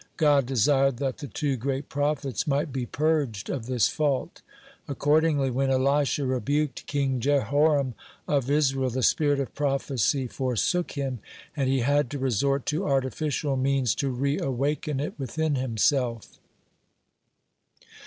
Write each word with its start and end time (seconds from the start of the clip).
God 0.17 0.47
desired 0.47 0.97
that 0.97 1.19
the 1.19 1.27
two 1.27 1.55
great 1.57 1.87
prophets 1.87 2.47
might 2.47 2.73
be 2.73 2.87
purged 2.87 3.51
of 3.51 3.67
this 3.67 3.87
fault. 3.87 4.41
Accordingly, 4.87 5.51
when 5.51 5.69
Elisha 5.69 6.25
rebuked 6.25 6.87
King 6.87 7.19
Jehoram 7.19 7.93
of 8.27 8.49
Israel, 8.49 8.89
the 8.89 9.03
spirit 9.03 9.39
of 9.39 9.53
prophecy 9.53 10.25
forsook 10.25 10.93
him, 10.93 11.19
and 11.55 11.69
he 11.69 11.81
had 11.81 12.09
to 12.09 12.17
resort 12.17 12.65
to 12.65 12.87
artificial 12.87 13.55
means 13.55 13.93
to 13.93 14.09
re 14.09 14.39
awaken 14.39 14.99
it 14.99 15.13
within 15.19 15.53
himself. 15.53 16.39